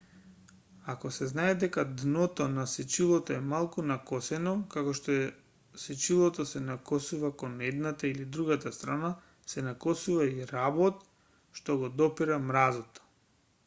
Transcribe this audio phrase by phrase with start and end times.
[0.91, 5.17] ако се знае дека дното на сечилото е малку накосено како што
[5.83, 9.13] сечилото се накосува кон едната или другата страна
[9.55, 11.07] се накосува и работ
[11.63, 13.03] што го допира мразот